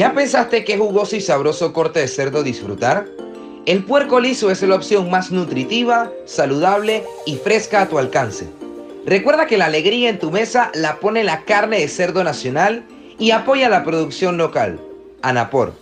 [0.00, 3.06] ¿Ya pensaste qué jugoso y sabroso corte de cerdo disfrutar?
[3.66, 8.48] El puerco liso es la opción más nutritiva, saludable y fresca a tu alcance.
[9.04, 12.86] Recuerda que la alegría en tu mesa la pone la carne de cerdo nacional
[13.18, 14.80] y apoya la producción local.
[15.20, 15.74] Anapor.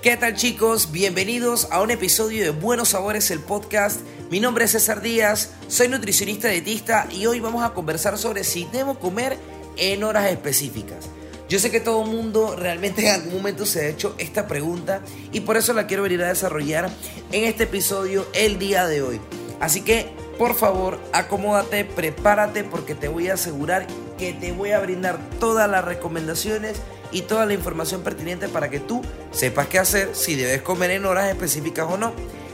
[0.00, 0.90] ¿Qué tal chicos?
[0.90, 4.00] Bienvenidos a un episodio de Buenos Sabores, el podcast.
[4.30, 8.66] Mi nombre es César Díaz, soy nutricionista dietista y hoy vamos a conversar sobre si
[8.72, 9.36] debo comer
[9.76, 11.10] en horas específicas.
[11.48, 15.00] Yo sé que todo el mundo realmente en algún momento se ha hecho esta pregunta
[15.32, 16.90] y por eso la quiero venir a desarrollar
[17.32, 19.18] en este episodio el día de hoy.
[19.58, 23.86] Así que, por favor, acomódate, prepárate porque te voy a asegurar
[24.18, 26.82] que te voy a brindar todas las recomendaciones
[27.12, 31.06] y toda la información pertinente para que tú sepas qué hacer, si debes comer en
[31.06, 32.12] horas específicas o no.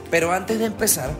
[0.08, 1.10] Pero antes de empezar,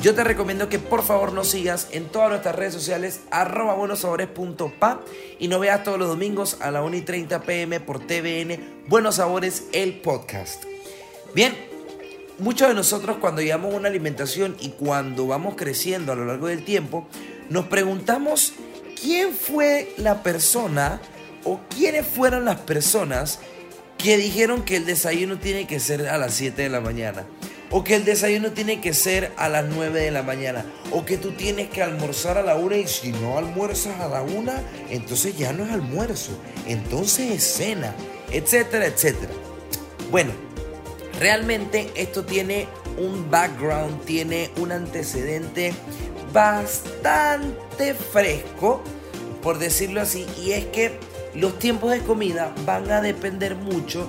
[0.00, 5.02] yo te recomiendo que por favor nos sigas en todas nuestras redes sociales, arroba buenosabores.pa
[5.38, 9.16] y nos veas todos los domingos a la 1 y 30 pm por TVN Buenos
[9.16, 10.64] Sabores, el podcast.
[11.34, 11.54] Bien,
[12.38, 16.64] muchos de nosotros cuando llevamos una alimentación y cuando vamos creciendo a lo largo del
[16.64, 17.06] tiempo,
[17.50, 18.54] nos preguntamos
[19.00, 21.00] quién fue la persona
[21.44, 23.38] o quiénes fueron las personas
[23.98, 27.26] que dijeron que el desayuno tiene que ser a las 7 de la mañana
[27.70, 30.64] o que el desayuno tiene que ser a las 9 de la mañana.
[30.90, 34.22] O que tú tienes que almorzar a la 1 y si no almuerzas a la
[34.22, 34.52] 1,
[34.90, 36.32] entonces ya no es almuerzo.
[36.66, 37.94] Entonces es cena.
[38.32, 39.32] Etcétera, etcétera.
[40.10, 40.32] Bueno,
[41.18, 42.66] realmente esto tiene
[42.98, 45.72] un background, tiene un antecedente
[46.32, 48.82] bastante fresco,
[49.42, 50.26] por decirlo así.
[50.42, 50.98] Y es que
[51.34, 54.08] los tiempos de comida van a depender mucho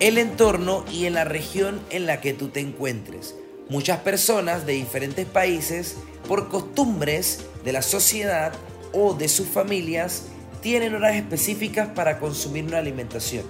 [0.00, 3.34] el entorno y en la región en la que tú te encuentres.
[3.68, 5.96] Muchas personas de diferentes países,
[6.26, 8.52] por costumbres de la sociedad
[8.92, 10.24] o de sus familias,
[10.62, 13.44] tienen horas específicas para consumir una alimentación.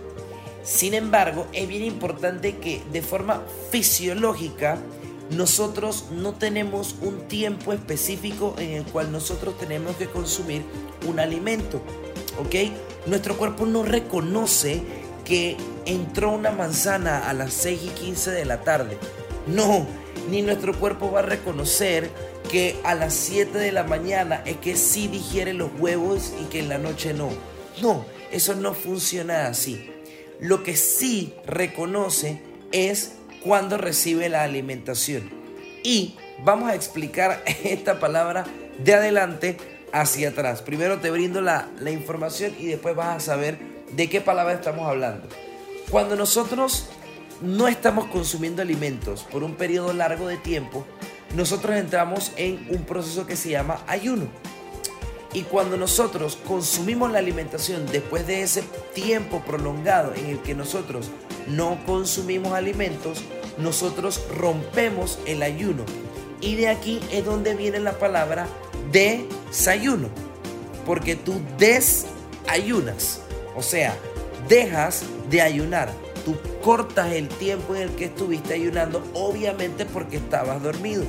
[0.64, 4.78] Sin embargo, es bien importante que de forma fisiológica
[5.30, 10.62] nosotros no tenemos un tiempo específico en el cual nosotros tenemos que consumir
[11.06, 11.80] un alimento.
[12.40, 12.72] ¿Ok?
[13.06, 14.82] Nuestro cuerpo no reconoce
[15.30, 18.98] que entró una manzana a las 6 y 15 de la tarde.
[19.46, 19.86] No,
[20.28, 22.10] ni nuestro cuerpo va a reconocer
[22.50, 26.58] que a las 7 de la mañana es que sí digiere los huevos y que
[26.58, 27.28] en la noche no.
[27.80, 29.88] No, eso no funciona así.
[30.40, 32.42] Lo que sí reconoce
[32.72, 33.12] es
[33.44, 35.30] cuando recibe la alimentación.
[35.84, 38.46] Y vamos a explicar esta palabra
[38.82, 39.58] de adelante
[39.92, 40.60] hacia atrás.
[40.60, 44.86] Primero te brindo la, la información y después vas a saber ¿De qué palabra estamos
[44.86, 45.28] hablando?
[45.90, 46.86] Cuando nosotros
[47.40, 50.86] no estamos consumiendo alimentos por un periodo largo de tiempo,
[51.34, 54.28] nosotros entramos en un proceso que se llama ayuno.
[55.32, 58.62] Y cuando nosotros consumimos la alimentación después de ese
[58.94, 61.10] tiempo prolongado en el que nosotros
[61.48, 63.22] no consumimos alimentos,
[63.58, 65.84] nosotros rompemos el ayuno.
[66.40, 68.46] Y de aquí es donde viene la palabra
[68.92, 70.08] desayuno.
[70.86, 73.20] Porque tú desayunas.
[73.60, 73.94] O sea,
[74.48, 75.92] dejas de ayunar.
[76.24, 81.04] Tú cortas el tiempo en el que estuviste ayunando, obviamente porque estabas dormido.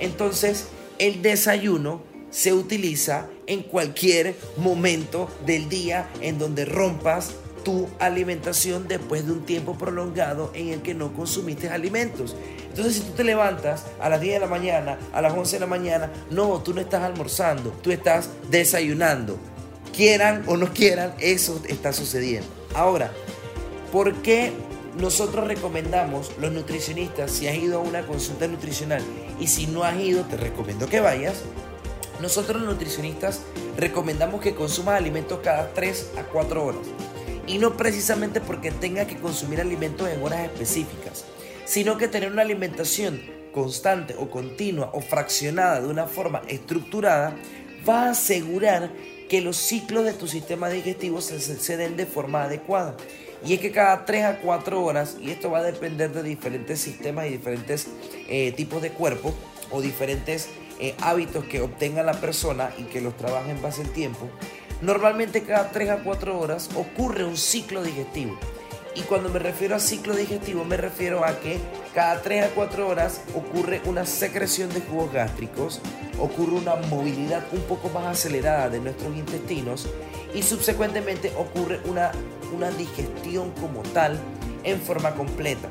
[0.00, 7.32] Entonces, el desayuno se utiliza en cualquier momento del día en donde rompas
[7.62, 12.34] tu alimentación después de un tiempo prolongado en el que no consumiste alimentos.
[12.70, 15.60] Entonces, si tú te levantas a las 10 de la mañana, a las 11 de
[15.60, 19.38] la mañana, no, tú no estás almorzando, tú estás desayunando
[19.92, 22.48] quieran o no quieran, eso está sucediendo.
[22.74, 23.12] Ahora,
[23.92, 24.52] ¿por qué
[24.98, 29.02] nosotros recomendamos, los nutricionistas, si has ido a una consulta nutricional
[29.38, 31.42] y si no has ido, te recomiendo que vayas?
[32.20, 33.40] Nosotros los nutricionistas
[33.76, 36.86] recomendamos que consumas alimentos cada 3 a 4 horas.
[37.46, 41.24] Y no precisamente porque tenga que consumir alimentos en horas específicas,
[41.64, 43.20] sino que tener una alimentación
[43.52, 47.34] constante o continua o fraccionada de una forma estructurada
[47.88, 48.90] va a asegurar
[49.32, 52.94] que los ciclos de tu sistema digestivo se, den de forma adecuada.
[53.42, 56.80] Y es que cada 3 a 4 horas, y esto va a depender de diferentes
[56.80, 57.86] sistemas y diferentes
[58.28, 59.32] eh, tipos de cuerpo
[59.70, 60.50] o diferentes
[60.80, 64.28] eh, hábitos que obtenga la persona y que los trabaje en base al tiempo,
[64.82, 68.38] normalmente cada 3 a 4 horas ocurre un ciclo digestivo.
[68.94, 71.58] Y cuando me refiero a ciclo digestivo, me refiero a que
[71.94, 75.80] cada 3 a 4 horas ocurre una secreción de jugos gástricos,
[76.18, 79.88] ocurre una movilidad un poco más acelerada de nuestros intestinos
[80.34, 82.12] y subsecuentemente ocurre una,
[82.54, 84.18] una digestión como tal
[84.62, 85.68] en forma completa.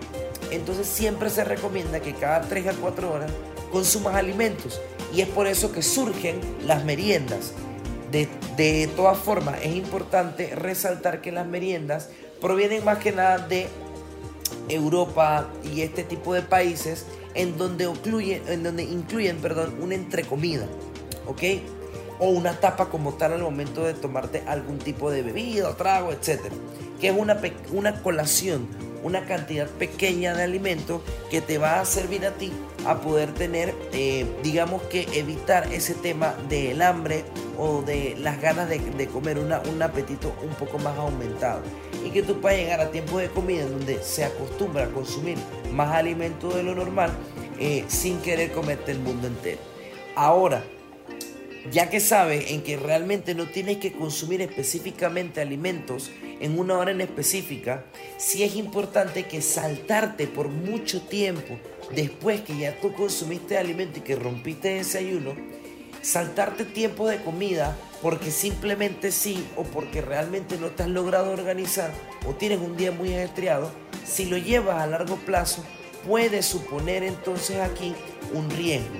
[0.49, 3.31] Entonces siempre se recomienda que cada 3 a 4 horas
[3.71, 4.81] consumas alimentos
[5.13, 7.53] y es por eso que surgen las meriendas.
[8.11, 8.27] De,
[8.57, 12.09] de todas formas, es importante resaltar que las meriendas
[12.41, 13.69] provienen más que nada de
[14.67, 20.67] Europa y este tipo de países en donde, incluyen, en donde incluyen perdón, una entrecomida,
[21.27, 21.43] ¿ok?
[22.19, 26.41] O una tapa como tal al momento de tomarte algún tipo de bebida, trago, etc.
[26.99, 27.39] Que es una,
[27.71, 28.67] una colación,
[29.03, 32.51] una cantidad pequeña de alimento que te va a servir a ti
[32.85, 37.23] a poder tener, eh, digamos que evitar ese tema del hambre
[37.57, 41.61] o de las ganas de, comer una, un apetito un poco más aumentado.
[42.05, 45.37] Y que tú puedas llegar a tiempos de comida donde se acostumbra a consumir
[45.71, 47.11] más alimento de lo normal
[47.59, 49.59] eh, sin querer comerte el mundo entero.
[50.15, 50.63] Ahora,
[51.71, 56.09] ya que sabes en que realmente no tienes que consumir específicamente alimentos
[56.41, 57.85] en una hora en específica,
[58.17, 61.57] sí es importante que saltarte por mucho tiempo
[61.95, 65.35] después que ya tú consumiste alimento y que rompiste ese ayuno,
[66.01, 71.91] saltarte tiempo de comida porque simplemente sí o porque realmente no te has logrado organizar
[72.27, 73.71] o tienes un día muy ajetreado,
[74.03, 75.63] si lo llevas a largo plazo,
[76.07, 77.93] puede suponer entonces aquí
[78.33, 78.95] un riesgo.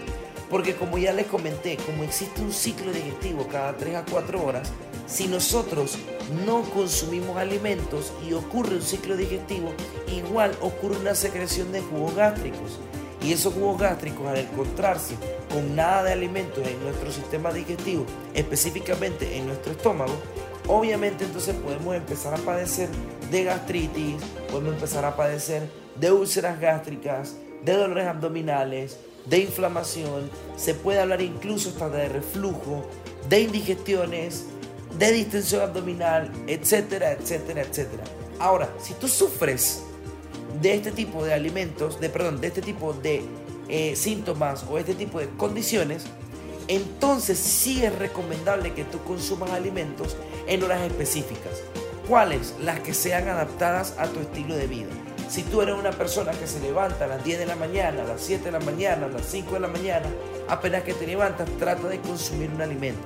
[0.48, 4.70] Porque como ya les comenté, como existe un ciclo digestivo cada 3 a 4 horas,
[5.08, 5.98] si nosotros
[6.46, 9.74] no consumimos alimentos y ocurre un ciclo digestivo,
[10.08, 12.80] igual ocurre una secreción de jugos gástricos.
[13.24, 15.16] Y esos jugos gástricos al encontrarse
[15.54, 20.14] con nada de alimentos en nuestro sistema digestivo, específicamente en nuestro estómago,
[20.68, 22.90] obviamente entonces podemos empezar a padecer
[23.30, 24.16] de gastritis,
[24.50, 25.70] podemos empezar a padecer
[26.00, 32.84] de úlceras gástricas, de dolores abdominales, de inflamación, se puede hablar incluso hasta de reflujo,
[33.30, 34.46] de indigestiones,
[34.98, 38.04] de distensión abdominal, etcétera, etcétera, etcétera.
[38.40, 39.84] Ahora, si tú sufres
[40.62, 43.24] de este tipo de alimentos, de perdón, de este tipo de
[43.70, 46.04] eh, síntomas o este tipo de condiciones,
[46.68, 50.16] entonces sí es recomendable que tú consumas alimentos
[50.48, 51.62] en horas específicas.
[52.08, 52.56] ¿Cuáles?
[52.62, 54.90] Las que sean adaptadas a tu estilo de vida.
[55.30, 58.06] Si tú eres una persona que se levanta a las 10 de la mañana, a
[58.06, 60.08] las 7 de la mañana, a las 5 de la mañana,
[60.50, 63.02] apenas que te levantas, trata de consumir un alimento.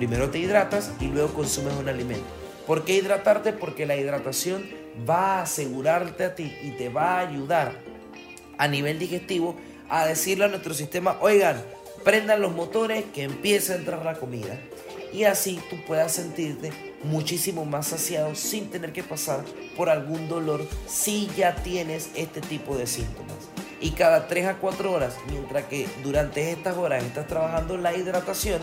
[0.00, 2.24] Primero te hidratas y luego consumes un alimento.
[2.66, 3.52] ¿Por qué hidratarte?
[3.52, 4.66] Porque la hidratación
[5.06, 7.74] va a asegurarte a ti y te va a ayudar
[8.56, 9.56] a nivel digestivo
[9.90, 11.62] a decirle a nuestro sistema, oigan,
[12.02, 14.58] prendan los motores que empiece a entrar la comida.
[15.12, 16.72] Y así tú puedas sentirte
[17.04, 19.44] muchísimo más saciado sin tener que pasar
[19.76, 23.36] por algún dolor si ya tienes este tipo de síntomas.
[23.82, 28.62] Y cada 3 a 4 horas, mientras que durante estas horas estás trabajando la hidratación,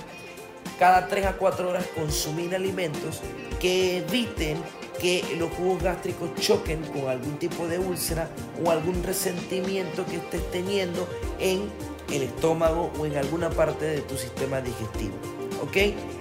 [0.80, 3.22] cada 3 a 4 horas consumir alimentos
[3.60, 4.58] que eviten
[5.00, 8.30] que los jugos gástricos choquen con algún tipo de úlcera
[8.64, 11.08] o algún resentimiento que estés teniendo
[11.40, 11.70] en
[12.12, 15.16] el estómago o en alguna parte de tu sistema digestivo.
[15.62, 15.76] ¿Ok?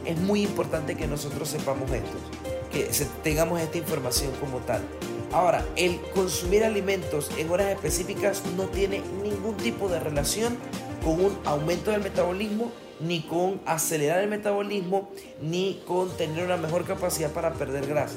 [0.04, 2.16] Es muy importante que nosotros sepamos esto,
[2.72, 2.90] que
[3.22, 4.82] tengamos esta información como tal.
[5.32, 10.56] Ahora, el consumir alimentos en horas específicas no tiene ningún tipo de relación
[11.04, 15.10] con un aumento del metabolismo, ni con acelerar el metabolismo,
[15.42, 18.16] ni con tener una mejor capacidad para perder grasa.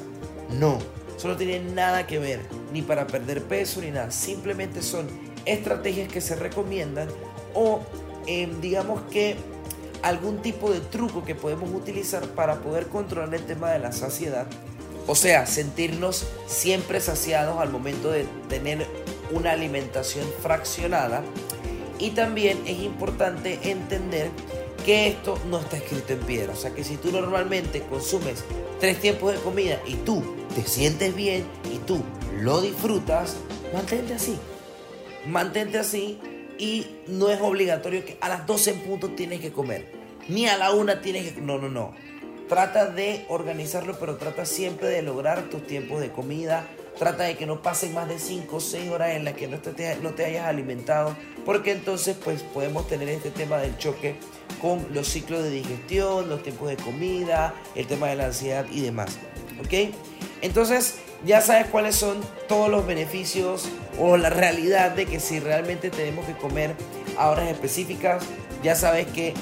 [0.57, 0.79] No,
[1.15, 4.11] eso no tiene nada que ver, ni para perder peso, ni nada.
[4.11, 5.07] Simplemente son
[5.45, 7.09] estrategias que se recomiendan
[7.53, 7.81] o
[8.25, 9.35] em, digamos que
[10.01, 14.47] algún tipo de truco que podemos utilizar para poder controlar el tema de la saciedad.
[15.07, 18.85] O sea, sentirnos siempre saciados al momento de tener
[19.31, 21.23] una alimentación fraccionada.
[21.97, 24.29] Y también es importante entender
[24.79, 26.53] que esto no está escrito en piedra.
[26.53, 28.43] O sea que si tú normalmente consumes
[28.79, 30.23] tres tiempos de comida y tú
[30.55, 32.01] te sientes bien y tú
[32.39, 33.37] lo disfrutas,
[33.73, 34.37] mantente así.
[35.25, 36.19] Mantente así
[36.57, 39.91] y no es obligatorio que a las 12 en punto tienes que comer.
[40.27, 41.41] Ni a la una tienes que...
[41.41, 41.93] No, no, no.
[42.47, 46.67] Trata de organizarlo, pero trata siempre de lograr tus tiempos de comida.
[46.99, 49.57] Trata de que no pasen más de 5 o 6 horas en las que no
[49.57, 51.15] te, no te hayas alimentado.
[51.45, 54.17] Porque entonces pues podemos tener este tema del choque
[54.61, 58.81] con los ciclos de digestión, los tiempos de comida, el tema de la ansiedad y
[58.81, 59.17] demás.
[59.63, 59.95] ¿Ok?
[60.41, 65.89] Entonces ya sabes cuáles son todos los beneficios o la realidad de que si realmente
[65.89, 66.75] tenemos que comer
[67.17, 68.23] a horas específicas,
[68.61, 69.33] ya sabes que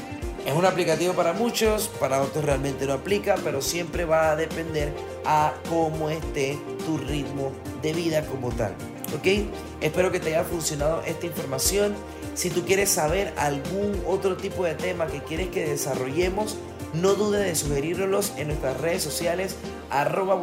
[0.47, 4.93] Es un aplicativo para muchos, para otros realmente no aplica, pero siempre va a depender
[5.25, 7.51] a cómo esté tu ritmo
[7.81, 8.73] de vida como tal.
[9.13, 9.45] ¿Ok?
[9.81, 11.93] Espero que te haya funcionado esta información.
[12.33, 16.55] Si tú quieres saber algún otro tipo de tema que quieres que desarrollemos,
[16.93, 19.57] no dudes de sugerirlos en nuestras redes sociales
[19.89, 20.35] arroba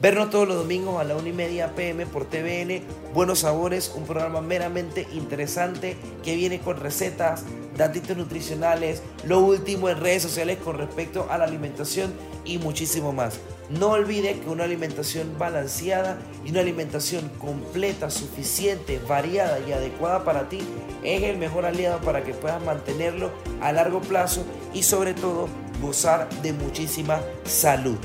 [0.00, 2.82] Vernos todos los domingos a la 1 y media pm por TVN.
[3.12, 7.42] Buenos Sabores, un programa meramente interesante que viene con recetas,
[7.76, 12.12] datos nutricionales, lo último en redes sociales con respecto a la alimentación
[12.44, 13.40] y muchísimo más.
[13.70, 20.48] No olvides que una alimentación balanceada y una alimentación completa, suficiente, variada y adecuada para
[20.48, 20.60] ti
[21.02, 25.48] es el mejor aliado para que puedas mantenerlo a largo plazo y sobre todo
[25.82, 27.98] gozar de muchísima salud.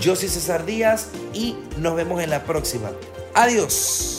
[0.00, 2.90] Yo soy César Díaz y nos vemos en la próxima.
[3.34, 4.17] Adiós.